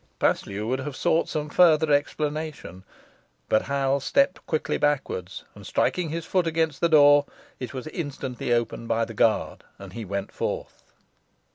[0.19, 2.83] Paslew would have sought some further explanation,
[3.49, 7.27] but Hal stepped quickly backwards, and striking his foot against the door,
[7.59, 10.81] it was instantly opened by the guard, and he went forth.